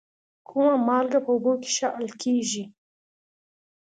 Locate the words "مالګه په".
0.87-1.29